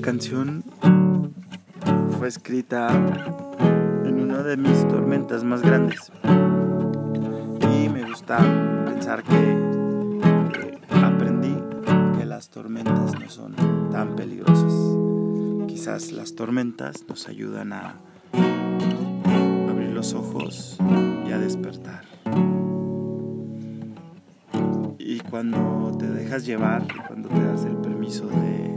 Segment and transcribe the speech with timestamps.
[0.00, 0.64] canción
[2.18, 2.88] fue escrita
[4.04, 6.10] en una de mis tormentas más grandes.
[7.72, 8.38] Y me gusta
[8.86, 9.58] pensar que,
[10.52, 11.54] que aprendí
[12.18, 13.54] que las tormentas no son
[13.90, 14.72] tan peligrosas.
[15.68, 17.96] Quizás las tormentas nos ayudan a
[19.68, 20.78] abrir los ojos
[21.26, 22.04] y a despertar.
[24.98, 28.70] Y cuando te dejas llevar, cuando te das el permiso de,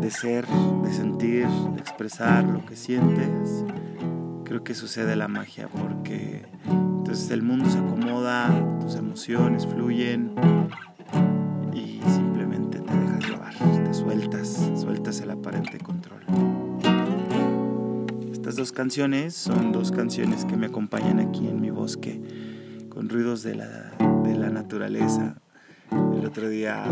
[0.00, 0.46] de ser,
[0.82, 3.64] de sentir, de expresar lo que sientes,
[4.44, 8.50] creo que sucede la magia porque entonces el mundo se acomoda,
[8.80, 10.32] tus emociones fluyen
[11.72, 16.22] y simplemente te dejas llevar, te sueltas, sueltas el aparente control.
[18.32, 22.20] Estas dos canciones son dos canciones que me acompañan aquí en mi bosque
[22.90, 23.90] con ruidos de la,
[24.22, 25.36] de la naturaleza.
[25.90, 26.84] El otro día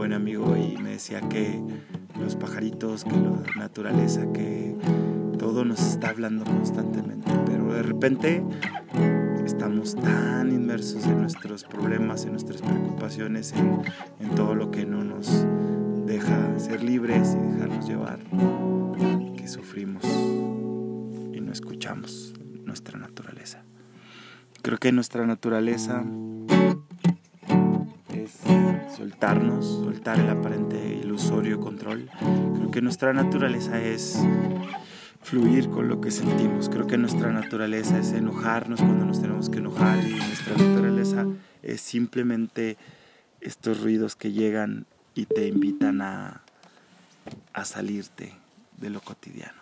[0.00, 1.60] buen amigo y me decía que
[2.18, 4.74] los pajaritos, que la naturaleza, que
[5.38, 8.42] todo nos está hablando constantemente, pero de repente
[9.44, 13.82] estamos tan inmersos en nuestros problemas, en nuestras preocupaciones, en,
[14.20, 15.46] en todo lo que no nos
[16.06, 18.20] deja ser libres y dejarnos llevar,
[19.36, 22.32] que sufrimos y no escuchamos
[22.64, 23.64] nuestra naturaleza.
[24.62, 26.02] Creo que nuestra naturaleza
[28.22, 28.32] es
[28.96, 32.10] soltarnos, soltar el aparente ilusorio control.
[32.54, 34.18] Creo que nuestra naturaleza es
[35.22, 36.68] fluir con lo que sentimos.
[36.68, 41.26] Creo que nuestra naturaleza es enojarnos cuando nos tenemos que enojar y nuestra naturaleza
[41.62, 42.76] es simplemente
[43.40, 46.42] estos ruidos que llegan y te invitan a,
[47.52, 48.34] a salirte
[48.78, 49.60] de lo cotidiano.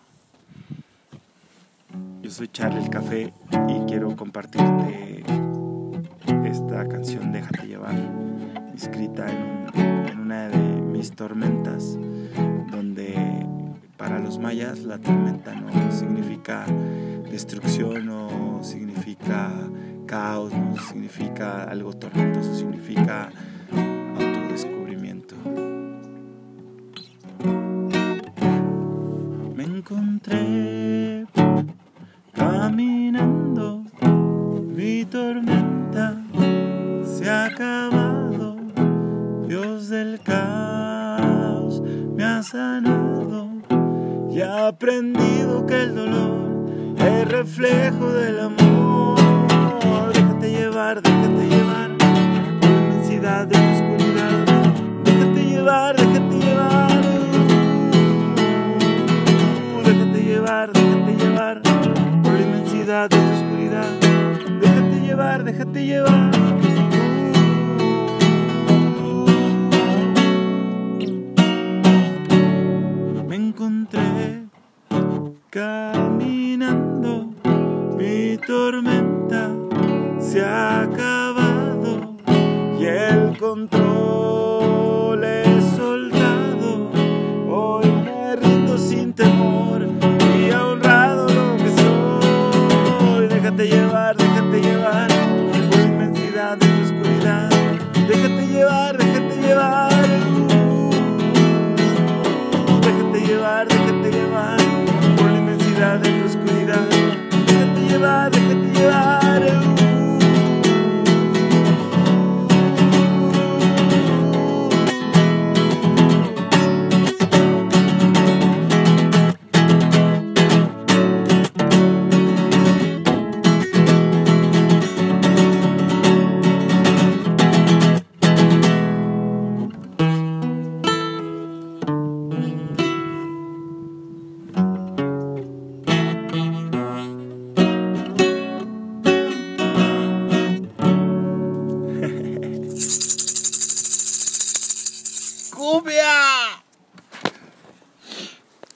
[2.22, 3.32] Yo soy Charlie el Café
[3.69, 5.25] y quiero compartirte
[6.44, 7.94] esta canción Déjate llevar,
[8.78, 9.39] escrita en,
[9.75, 11.99] un- en una de mis tormentas,
[12.71, 13.15] donde
[13.97, 16.65] para los mayas la tormenta no significa
[17.31, 19.50] destrucción, no significa
[20.06, 23.31] caos, no significa algo tormentoso, significa
[65.88, 65.94] Me
[73.37, 74.44] encontré
[75.49, 77.32] caminando,
[77.96, 79.50] mi tormenta
[80.19, 82.17] se ha acabado
[82.79, 84.57] y el control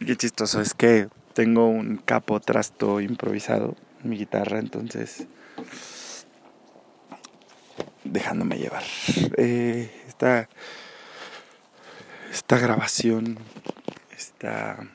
[0.07, 5.29] Qué chistoso, es que tengo un capo trasto improvisado en mi guitarra, entonces
[8.03, 8.83] dejándome llevar.
[9.37, 10.49] Eh, esta,
[12.33, 13.39] esta grabación,
[14.11, 14.89] está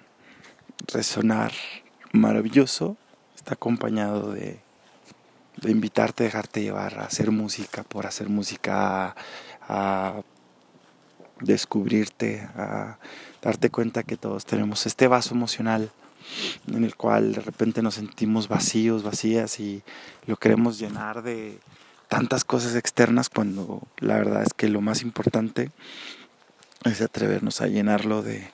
[0.92, 1.54] resonar
[2.12, 2.98] maravilloso,
[3.36, 4.59] está acompañado de,
[5.62, 9.15] de invitarte, dejarte llevar a hacer música, por hacer música,
[9.62, 10.21] a
[11.39, 12.98] descubrirte, a
[13.48, 15.90] darte cuenta que todos tenemos este vaso emocional
[16.68, 19.84] en el cual de repente nos sentimos vacíos, vacías y
[20.26, 21.58] lo queremos llenar de
[22.10, 25.72] tantas cosas externas cuando la verdad es que lo más importante
[26.84, 28.52] es atrevernos a llenarlo de,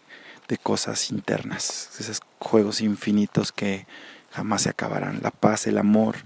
[0.47, 3.87] de cosas internas, esos juegos infinitos que
[4.29, 6.17] jamás se acabarán, la paz, el amor,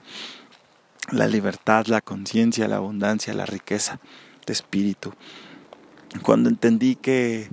[1.10, 4.02] la libertad, la conciencia, la abundancia, la riqueza
[4.46, 5.14] de espíritu.
[6.22, 7.48] Cuando entendí que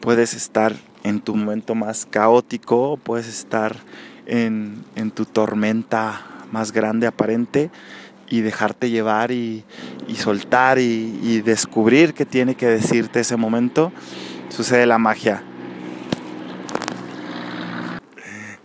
[0.00, 3.76] puedes estar en tu momento más caótico, puedes estar
[4.26, 7.70] en, en tu tormenta más grande aparente
[8.28, 9.64] y dejarte llevar y,
[10.08, 13.92] y soltar y, y descubrir qué tiene que decirte ese momento,
[14.48, 15.42] sucede la magia.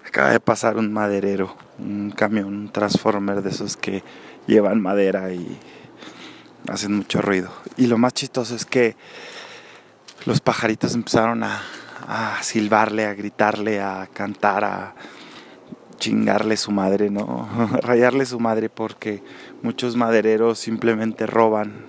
[0.08, 4.04] Acaba de pasar un maderero, un camión, un transformer de esos que
[4.46, 5.58] llevan madera y
[6.68, 7.52] hacen mucho ruido.
[7.78, 8.96] Y lo más chistoso es que
[10.26, 11.62] los pajaritos empezaron a,
[12.42, 14.94] silbarle, a gritarle, a cantar, a
[15.98, 17.48] chingarle su madre, ¿no?
[17.82, 19.24] Rayarle su madre porque
[19.62, 21.86] muchos madereros simplemente roban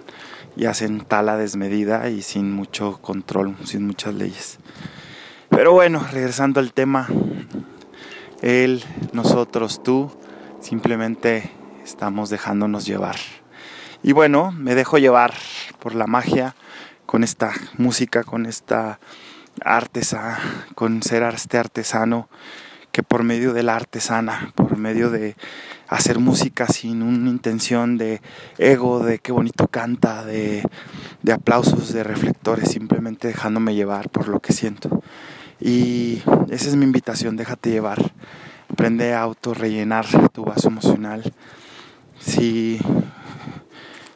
[0.57, 4.59] y hacen tala desmedida y sin mucho control, sin muchas leyes.
[5.49, 7.09] Pero bueno, regresando al tema,
[8.43, 10.11] él, nosotros, tú,
[10.61, 11.51] simplemente
[11.85, 13.17] estamos dejándonos llevar.
[14.03, 15.35] Y bueno, me dejo llevar
[15.79, 16.55] por la magia
[17.07, 18.99] con esta música, con esta
[19.65, 20.39] artesa,
[20.75, 22.29] con ser este artesano
[22.93, 25.35] que por medio de la artesana, por medio de
[25.89, 28.21] hacer música sin una intención de
[28.59, 30.63] ego, de qué bonito canta, de,
[31.23, 35.03] de aplausos, de reflectores, simplemente dejándome llevar por lo que siento.
[35.59, 38.13] Y esa es mi invitación, déjate llevar.
[38.69, 41.33] Aprende a autorrellenar tu vaso emocional.
[42.19, 42.79] Si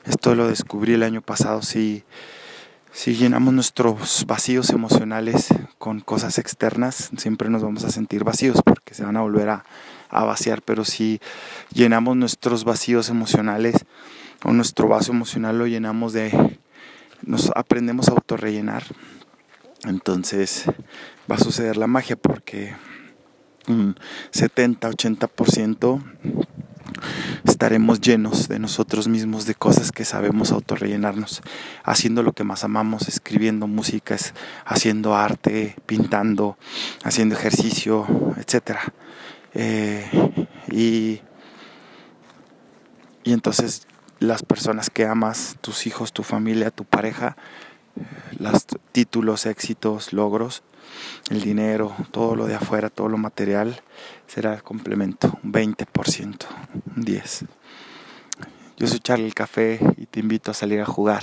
[0.05, 2.05] esto lo descubrí el año pasado, si
[2.97, 8.95] si llenamos nuestros vacíos emocionales con cosas externas, siempre nos vamos a sentir vacíos porque
[8.95, 9.65] se van a volver a,
[10.09, 10.63] vaciar.
[10.63, 11.21] Pero si
[11.71, 13.85] llenamos nuestros vacíos emocionales
[14.45, 16.59] o nuestro vaso emocional lo llenamos de,
[17.21, 18.85] nos aprendemos a autorrellenar,
[19.85, 20.65] entonces
[21.31, 22.75] va a suceder la magia porque
[23.69, 23.95] un
[24.33, 26.03] 70-80%
[27.45, 31.43] estaremos llenos de nosotros mismos, de cosas que sabemos autorrellenarnos,
[31.85, 34.35] haciendo lo que más amamos, escribiendo músicas,
[34.65, 36.57] haciendo arte, pintando,
[37.05, 38.07] haciendo ejercicio,
[38.39, 38.79] etc.
[39.55, 40.07] Eh,
[40.71, 41.21] y,
[43.25, 43.87] y entonces
[44.19, 47.37] las personas que amas, tus hijos, tu familia, tu pareja,
[48.39, 50.63] los títulos, éxitos, logros,
[51.31, 53.81] el dinero, todo lo de afuera, todo lo material,
[54.27, 56.47] será complemento, un 20%,
[56.97, 57.47] un 10%.
[58.79, 61.23] Yo soy Charlie el Café y te invito a salir a jugar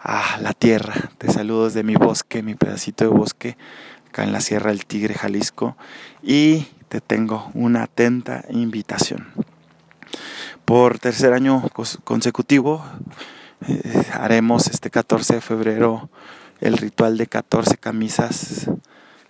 [0.00, 0.94] a la tierra.
[1.18, 3.56] Te saludo desde mi bosque, mi pedacito de bosque,
[4.08, 5.76] acá en la Sierra del Tigre, Jalisco,
[6.20, 9.28] y te tengo una atenta invitación.
[10.64, 11.62] Por tercer año
[12.02, 12.84] consecutivo
[13.68, 16.10] eh, haremos este 14 de febrero
[16.60, 18.68] el ritual de 14 camisas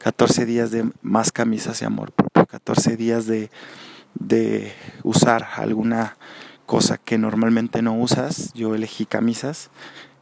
[0.01, 3.51] 14 días de más camisas y amor propio, 14 días de,
[4.15, 6.17] de usar alguna
[6.65, 8.55] cosa que normalmente no usas.
[8.55, 9.71] Yo elegí camisas.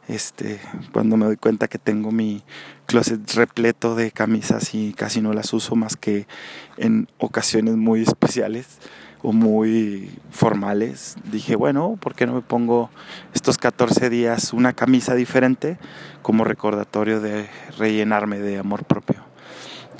[0.09, 0.59] Este,
[0.91, 2.43] cuando me doy cuenta que tengo mi
[2.87, 6.27] closet repleto de camisas y casi no las uso más que
[6.75, 8.79] en ocasiones muy especiales
[9.21, 12.89] o muy formales, dije, bueno, ¿por qué no me pongo
[13.33, 15.77] estos 14 días una camisa diferente
[16.21, 19.28] como recordatorio de rellenarme de amor propio?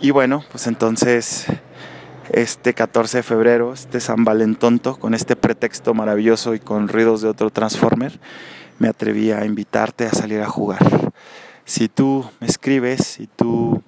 [0.02, 1.46] Y bueno, pues entonces
[2.32, 7.28] este 14 de febrero, este San Valentonto, con este pretexto maravilloso y con ruidos de
[7.28, 8.18] otro Transformer,
[8.78, 11.12] me atreví a invitarte a salir a jugar.
[11.66, 13.84] Si tú me escribes, si tú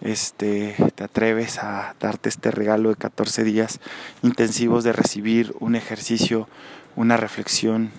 [0.00, 3.78] este, te atreves a darte este regalo de 14 días
[4.22, 6.48] intensivos de recibir un ejercicio,
[6.96, 7.90] una reflexión,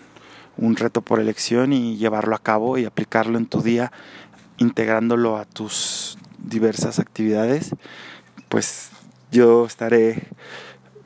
[0.57, 3.91] un reto por elección y llevarlo a cabo y aplicarlo en tu día,
[4.57, 7.71] integrándolo a tus diversas actividades,
[8.49, 8.91] pues
[9.31, 10.27] yo estaré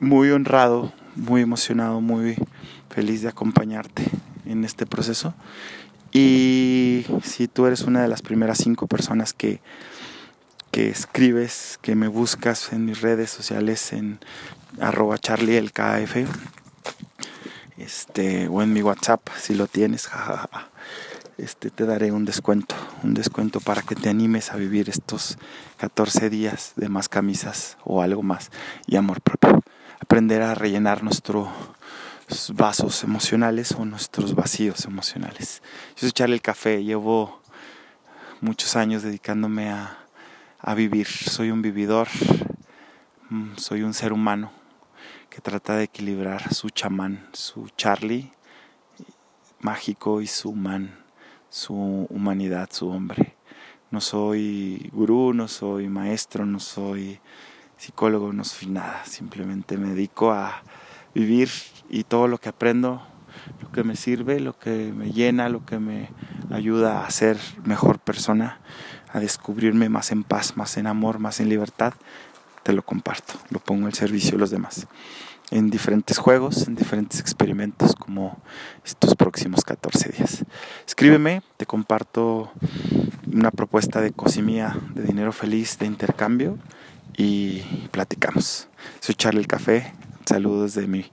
[0.00, 2.36] muy honrado, muy emocionado, muy
[2.90, 4.04] feliz de acompañarte
[4.44, 5.34] en este proceso.
[6.12, 9.60] Y si tú eres una de las primeras cinco personas que,
[10.70, 14.18] que escribes, que me buscas en mis redes sociales en
[14.80, 15.18] arroba
[17.76, 20.08] este, o en mi WhatsApp si lo tienes,
[21.38, 25.38] este, te daré un descuento, un descuento para que te animes a vivir estos
[25.78, 28.50] 14 días de más camisas o algo más
[28.86, 29.62] y amor propio.
[30.00, 31.48] Aprender a rellenar nuestros
[32.54, 35.62] vasos emocionales o nuestros vacíos emocionales.
[35.96, 37.40] Yo soy Charlie el Café, llevo
[38.40, 39.98] muchos años dedicándome a,
[40.60, 41.06] a vivir.
[41.06, 42.08] Soy un vividor,
[43.30, 44.52] mm, soy un ser humano
[45.30, 48.32] que trata de equilibrar su chamán, su Charlie
[49.60, 50.97] mágico y su man,
[51.48, 53.34] su humanidad, su hombre.
[53.90, 57.20] No soy gurú, no soy maestro, no soy
[57.76, 59.04] psicólogo, no soy nada.
[59.04, 60.62] Simplemente me dedico a
[61.14, 61.48] vivir
[61.88, 63.02] y todo lo que aprendo,
[63.62, 66.10] lo que me sirve, lo que me llena, lo que me
[66.50, 68.60] ayuda a ser mejor persona,
[69.12, 71.94] a descubrirme más en paz, más en amor, más en libertad,
[72.68, 74.86] te lo comparto, lo pongo al servicio de los demás
[75.50, 78.42] en diferentes juegos, en diferentes experimentos como
[78.84, 80.44] estos próximos 14 días.
[80.86, 82.52] Escríbeme, te comparto
[83.32, 86.58] una propuesta de cosimía, de dinero feliz, de intercambio
[87.16, 87.60] y
[87.90, 88.68] platicamos.
[89.00, 89.94] Soy Charlie el Café,
[90.26, 91.10] saludos de mi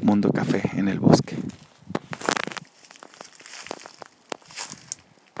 [0.00, 1.36] mundo café en el bosque.